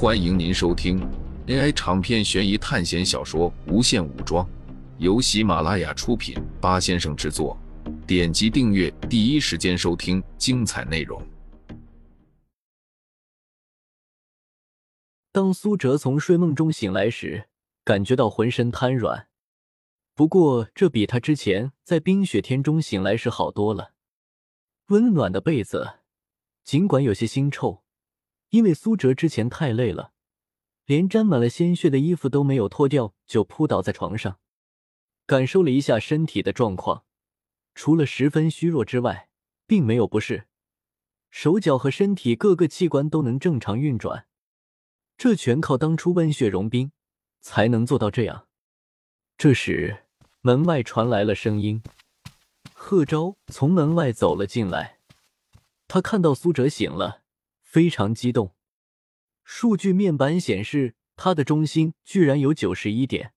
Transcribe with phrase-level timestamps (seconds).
[0.00, 1.00] 欢迎您收听
[1.48, 4.46] AI 长篇悬疑探险小说《无限武装》，
[4.98, 7.58] 由喜马拉雅出品，八先生制作。
[8.06, 11.20] 点击订阅，第一时间收听精彩内容。
[15.32, 17.48] 当苏哲从睡梦中醒来时，
[17.82, 19.26] 感觉到浑身瘫软。
[20.14, 23.94] 不过，这比他之前在冰雪天中醒来时好多了。
[24.90, 25.94] 温暖的被子，
[26.62, 27.82] 尽管有些腥臭，
[28.50, 30.12] 因为苏哲之前太累了，
[30.86, 34.38] 连沾满了鲜血的衣服都没有脱掉，就扑倒在床上，
[35.26, 37.04] 感受了一下身体的状况，
[37.74, 39.28] 除了十分虚弱之外，
[39.66, 40.46] 并没有不适，
[41.30, 44.26] 手脚和身体各个器官都能正常运转。
[45.16, 46.92] 这全靠当初温血融冰
[47.40, 48.46] 才能做到这样。
[49.36, 50.04] 这时。
[50.40, 51.82] 门外传来了声音，
[52.72, 55.00] 贺昭从门外走了进来。
[55.88, 57.22] 他看到苏哲醒了，
[57.68, 58.54] 非常激动。
[59.44, 63.34] 数据面板显示，他的中心居然有九十一点，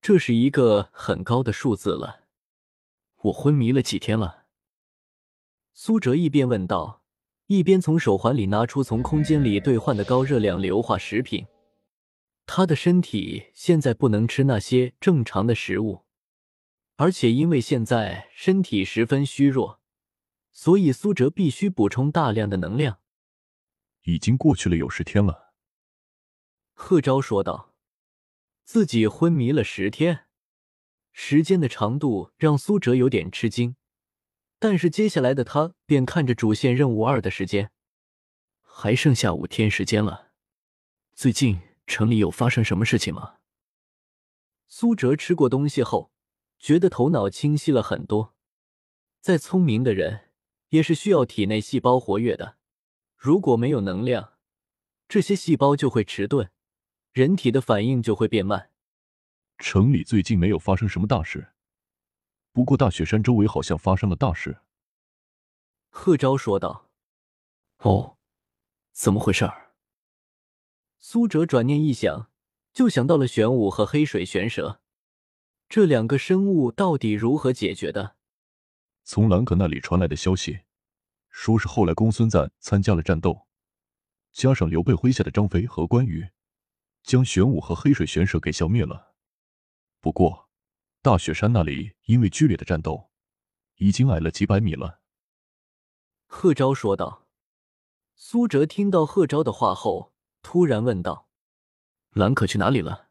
[0.00, 2.20] 这是一个很高的数字了。
[3.22, 4.44] 我昏迷了几天了？
[5.74, 7.02] 苏哲一边问道，
[7.48, 11.46] 一边从手环里拿出从空间里兑换的高热量硫化食品。
[12.46, 16.04] 他的身体现在不能吃那些正常的食物，
[16.94, 19.80] 而且因为现在身体十分虚弱，
[20.52, 23.01] 所以苏哲必须补充大量的能量。
[24.02, 25.52] 已经过去了有十天了，
[26.72, 27.74] 贺昭说道
[28.64, 30.26] ：“自己昏迷了十天，
[31.12, 33.76] 时间的长度让苏哲有点吃惊。
[34.58, 37.72] 但是接下来的他便看着主线任务二的时间，
[38.60, 40.32] 还剩下五天时间了。
[41.14, 43.38] 最近。”城里有发生什么事情吗？
[44.68, 46.12] 苏哲吃过东西后，
[46.58, 48.34] 觉得头脑清晰了很多。
[49.20, 50.30] 再聪明的人，
[50.68, 52.56] 也是需要体内细胞活跃的。
[53.22, 54.32] 如果没有能量，
[55.06, 56.50] 这些细胞就会迟钝，
[57.12, 58.72] 人体的反应就会变慢。
[59.58, 61.52] 城里最近没有发生什么大事，
[62.50, 64.58] 不过大雪山周围好像发生了大事。
[65.88, 66.90] 贺昭说道
[67.86, 68.16] ：“哦，
[68.90, 69.48] 怎么回事？”
[70.98, 72.28] 苏哲转念一想，
[72.72, 74.80] 就想到了玄武和黑水玄蛇
[75.68, 78.16] 这两个生物到底如何解决的？
[79.04, 80.62] 从兰可那里传来的消息，
[81.32, 83.48] 说是后来公孙瓒参加了战斗，
[84.30, 86.28] 加上刘备麾下的张飞和关羽，
[87.02, 89.14] 将玄武和黑水玄蛇给消灭了。
[90.00, 90.48] 不过，
[91.02, 93.10] 大雪山那里因为剧烈的战斗，
[93.78, 95.00] 已经矮了几百米了。
[96.26, 97.26] 贺昭说道。
[98.14, 100.12] 苏哲听到贺昭的话后。
[100.44, 101.28] 突然问道
[102.14, 103.10] ：“兰可去哪里了？”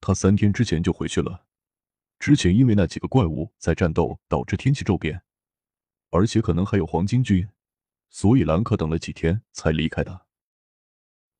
[0.00, 1.46] 他三天之前就回去了。
[2.20, 5.24] 之前因为那几个怪物在战斗，导致天气骤变，
[6.10, 7.48] 而且可能还有黄巾军，
[8.08, 10.26] 所以兰可等了几天才离开的。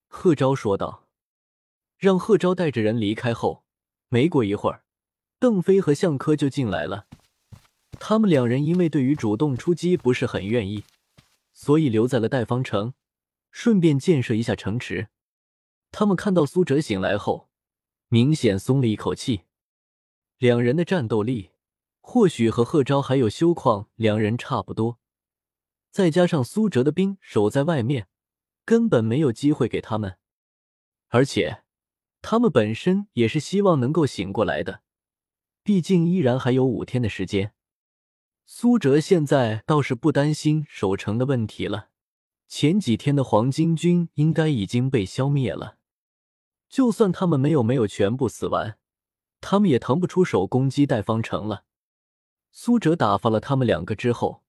[0.08, 1.04] 贺昭说道。
[1.98, 3.64] 让贺昭带着人离开后，
[4.08, 4.84] 没过一会儿，
[5.38, 7.06] 邓飞和向科就进来了。
[7.98, 10.84] 他们两人因为对于主动出击不是很愿意，
[11.54, 12.92] 所以留在了代方城。
[13.50, 15.08] 顺便建设一下城池。
[15.90, 17.48] 他们看到苏哲醒来后，
[18.08, 19.44] 明显松了一口气。
[20.36, 21.52] 两人的战斗力，
[22.08, 25.00] 或许和贺昭还有修矿两人差不多。
[25.90, 28.06] 再加上苏哲的兵守在外面，
[28.64, 30.16] 根本没有机会给他们。
[31.08, 31.64] 而且，
[32.22, 34.82] 他们本身也是希望能够醒过来的，
[35.64, 37.52] 毕竟依然还有五天的时间。
[38.44, 41.88] 苏哲现在倒是不担心守城的问题了。
[42.46, 45.78] 前几天的黄巾军应该已经被消灭了，
[46.68, 48.78] 就算他们没有没有全部死完，
[49.40, 51.64] 他们也腾不出手攻击代方城了。
[52.58, 54.42] 苏哲打发了他们两个之后，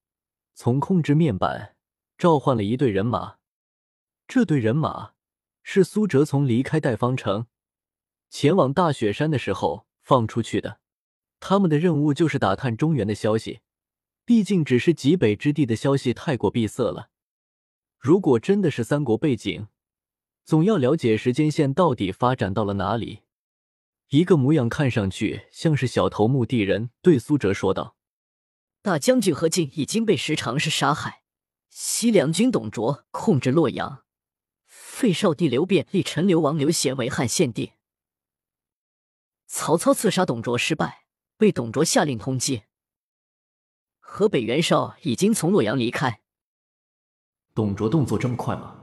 [0.54, 1.76] 从控制面板
[2.18, 3.36] 召唤了一队人马。
[4.30, 5.12] 这队人马
[5.62, 7.48] 是苏哲从离开代方城
[8.30, 10.80] 前往大雪山的时候放出去的，
[11.42, 13.60] 他们的任务就是打探中原的消息，
[14.24, 17.10] 毕竟只是极北之地的消息太过闭塞了。
[18.00, 19.68] 如果真的是三国背景，
[20.46, 23.24] 总要了解时间线到底发展到了哪里。
[24.08, 27.96] 一个模样看上去像是小头目的人对苏哲说道
[28.82, 31.24] ：“大将军何进已经被石常氏杀害，
[31.70, 34.04] 西凉军董卓控制洛阳，
[34.66, 37.74] 废少帝刘辩立陈留王刘协为汉献帝。
[39.46, 41.06] 曹操刺杀董卓失败，
[41.38, 42.64] 被董卓下令通缉。
[44.00, 46.22] 河北袁绍已经从洛阳离开。”
[47.54, 48.76] 董卓动作这么快吗？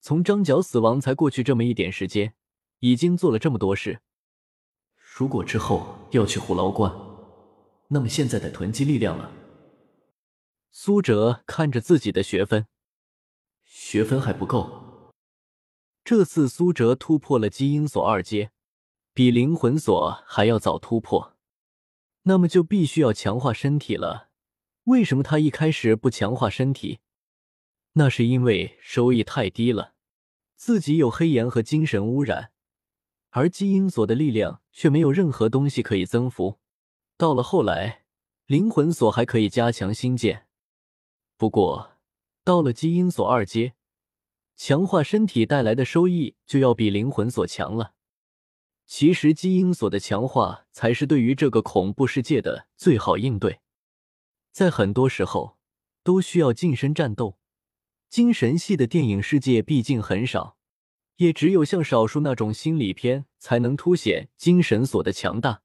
[0.00, 2.34] 从张角死亡才过去这么一点时间，
[2.80, 4.00] 已经做了这么多事。
[4.96, 6.92] 如果之后要去虎牢关，
[7.94, 9.30] 那么现在得囤积力量了。
[10.72, 12.66] 苏哲看着自己的学分，
[13.62, 15.12] 学分还不够，
[16.04, 18.50] 这次苏哲突破了基因锁二阶，
[19.12, 21.36] 比灵魂锁还要早突破，
[22.24, 24.30] 那么就必须要强化身体了。
[24.86, 26.98] 为什么他一开始不强化身体？
[27.92, 29.94] 那是因为收益太低了，
[30.56, 32.50] 自己有黑岩和精神污染，
[33.30, 36.58] 而基因锁的力量却没有任何东西可以增幅。
[37.16, 38.04] 到了后来，
[38.46, 40.46] 灵魂锁还可以加强新建，
[41.36, 41.92] 不过
[42.42, 43.74] 到了基因锁二阶。
[44.56, 47.94] 强化身体带来的收益就要比灵魂锁强了。
[48.86, 53.60] 其实基因锁的强化才是对于这个恐怖世界的最好应对。
[54.52, 55.56] 在很多时候
[56.02, 57.38] 都需要近身战斗。
[58.08, 60.56] 精神系的电影世界毕竟很少，
[61.16, 65.62] 也只有像少数那种心理片才能凸显精神锁的强大。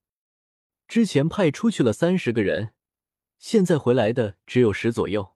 [0.90, 2.74] 之前派出去了三十个人，
[3.38, 5.36] 现在回来的只有十左右，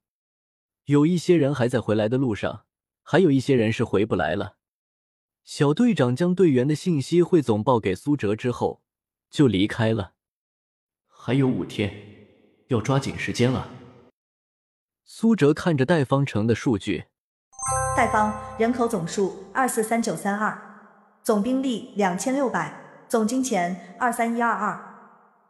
[0.86, 2.66] 有一些人还在回来的路上。
[3.06, 4.56] 还有一些人是回不来了。
[5.44, 8.82] 小队长将队员的信息汇总报给苏哲之后，
[9.30, 10.14] 就离开了。
[11.08, 11.94] 还有五天，
[12.70, 13.70] 要抓紧时间了。
[15.04, 17.08] 苏哲看着戴方城的数据：
[17.96, 20.58] 戴方人口总数二四三九三二，
[21.22, 24.93] 总兵力两千六百，总金钱二三一二二，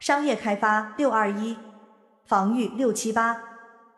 [0.04, 1.56] 商业开发六二一，
[2.26, 3.42] 防御六七八，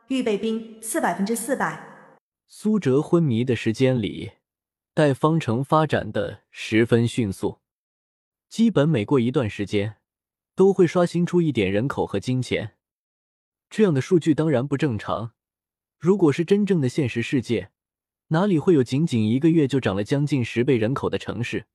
[0.07, 2.15] 预备兵四百分之四百。
[2.47, 4.31] 苏哲昏迷的时间里，
[4.95, 7.59] 待方城发展的十分迅速，
[8.49, 9.97] 基本每过一段时间
[10.55, 12.77] 都会刷新出一点人口和金钱。
[13.69, 15.33] 这样的数据当然不正常。
[15.99, 17.73] 如果是真正的现实世界，
[18.29, 21.67] 哪里会有仅仅一个月就涨了将近十倍人口的城市？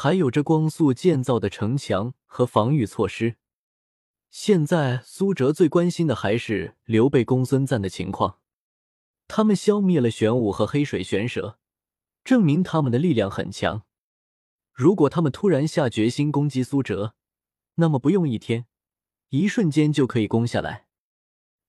[0.00, 3.34] 还有着光速建造的城墙和防御措施。
[4.30, 8.38] 现在苏哲最关心的还是刘备公孙瓒的情况。
[9.26, 11.58] 他们消灭了玄武和黑水玄蛇，
[12.22, 13.82] 证明他们的力量很强。
[14.72, 17.16] 如果他们突然下决心攻击苏哲，
[17.74, 18.66] 那么不用一天，
[19.30, 20.86] 一瞬间就可以攻下来。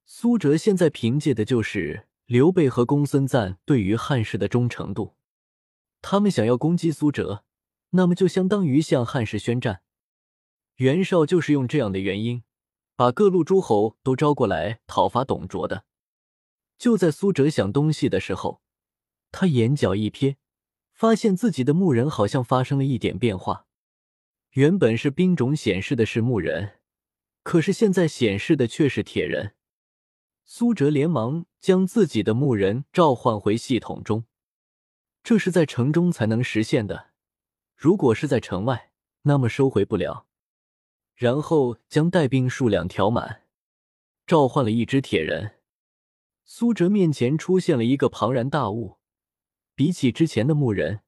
[0.05, 5.15] 苏哲现在凭借的就是刘备和公孙瓒对于汉室的忠诚度。
[6.03, 7.43] 他们想要攻击苏哲，
[7.91, 9.81] 那么就相当于向汉室宣战。
[10.75, 12.43] 袁绍就是用这样的原因，
[12.95, 15.85] 把各路诸侯都招过来讨伐董卓的。
[16.77, 18.61] 就在苏哲想东西的时候，
[19.31, 20.37] 他眼角一瞥，
[20.93, 23.65] 发现自己的木人好像发生了一点变化。
[24.51, 26.79] 原本是兵种显示的是木人，
[27.43, 29.55] 可是现在显示的却是铁人。
[30.45, 34.25] 苏哲连忙将自己的木人召唤回系统中，
[35.21, 37.08] 这是在城中才能实现的，
[37.79, 38.91] 如果是在城外，
[39.21, 40.27] 那么收回不了。
[41.15, 43.43] 然后将带兵数量调满，
[44.27, 45.61] 召唤了一只铁人。
[46.43, 48.97] 苏哲面前出现了一个庞然大物，
[49.75, 51.03] 比起之前的木人，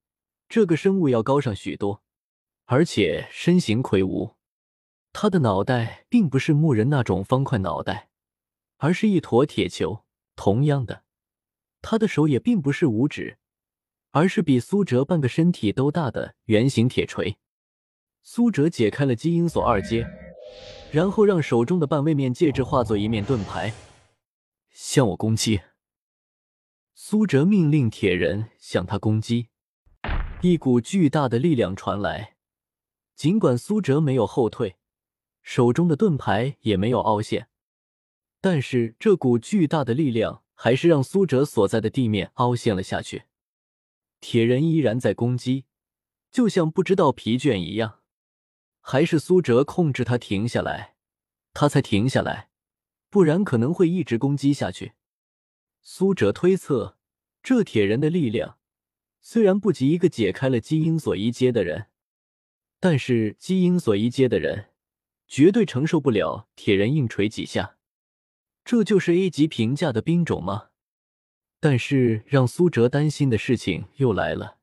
[0.47, 2.03] 这个生物要高上许多，
[2.63, 4.37] 而且身形魁梧。
[5.11, 8.11] 他的脑袋并不是木人那种方块脑袋，
[8.77, 10.05] 而是一坨铁球。
[10.37, 11.03] 同样的，
[11.81, 13.39] 他的手也并不是五指，
[14.11, 17.37] 而是比苏哲半个身体都大的圆形铁锤。
[18.21, 20.07] 苏哲解开了基因锁二阶，
[20.91, 23.73] 然后让手中的半位面戒指化作一面盾牌。
[24.69, 25.61] 向我攻击！
[26.93, 29.47] 苏哲命令铁人向他攻击。
[30.41, 32.35] 一股巨大的力量传来，
[33.15, 34.75] 尽管苏哲没有后退，
[35.41, 37.47] 手中的盾牌也没有凹陷，
[38.39, 43.23] 但是这股巨大的力量还是让苏哲所在的地面凹陷了下去。
[44.21, 45.65] 铁人依然在攻击，
[46.31, 47.99] 就像不知道疲倦一样。
[48.79, 50.95] 还是苏哲控制他停下来，
[51.53, 52.49] 他才停下来。
[53.09, 54.93] 不然可能会一直攻击下去。
[55.81, 56.97] 苏哲推测，
[57.43, 58.57] 这铁人的力量
[59.19, 61.87] 虽然不及一个解开了基因锁一阶的人，
[62.79, 64.69] 但是基因锁一阶的人
[65.27, 67.77] 绝对承受不了铁人硬锤几下。
[68.63, 70.70] 这就是 A 级评价的兵种吗？
[71.61, 74.57] 但是让苏哲担心的事情又来了：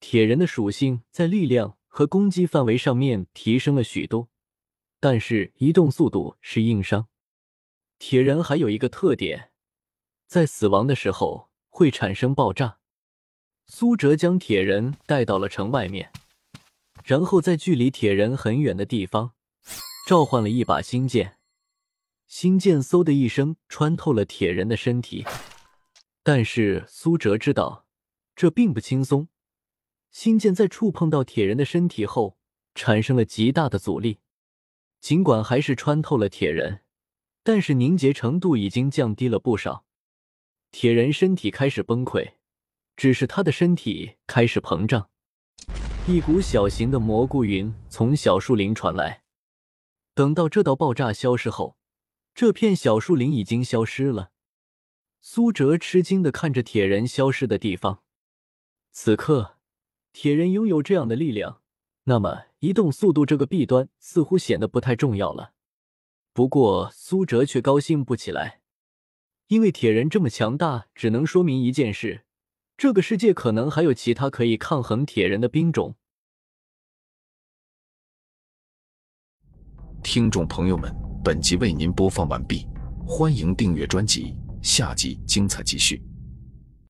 [0.00, 4.28] 铁人的属性在力量和攻击范围上面提升了许多，
[5.00, 7.08] 但是移动速度是硬伤。
[7.98, 9.50] 铁人还有一个特点，
[10.26, 12.78] 在死亡的时候会产生爆炸。
[13.66, 16.12] 苏哲将铁人带到了城外面，
[17.02, 19.32] 然后在距离铁人很远的地方
[20.06, 21.38] 召唤了一把星剑。
[22.26, 25.24] 星剑嗖的一声穿透了铁人的身体，
[26.22, 27.86] 但是苏哲知道
[28.36, 29.28] 这并不轻松。
[30.10, 32.36] 星剑在触碰到铁人的身体后
[32.74, 34.18] 产生了极大的阻力，
[35.00, 36.80] 尽管还是穿透了铁人。
[37.42, 39.86] 但是凝结程度已经降低了不少，
[40.70, 42.34] 铁人身体开始崩溃，
[42.96, 45.08] 只是他的身体开始膨胀，
[46.06, 49.22] 一股小型的蘑菇云从小树林传来。
[50.14, 51.78] 等到这道爆炸消失后，
[52.34, 54.29] 这片小树林已经消失了。
[55.20, 58.02] 苏哲吃惊的看着铁人消失的地方。
[58.90, 59.56] 此刻，
[60.12, 61.60] 铁人拥有这样的力量，
[62.04, 65.52] 那么移动速度这个弊端似乎显得不太重要了。
[66.32, 68.60] 不过苏哲却高兴不起来，
[69.48, 72.24] 因为铁人这么强大，只能说明一件事：
[72.76, 75.96] 这个世界可能还有其他可以抗衡铁人的兵种。
[80.02, 80.90] 听众朋友们，
[81.22, 82.66] 本集为您播放完毕，
[83.06, 86.09] 欢迎订阅专辑，下集精彩继续。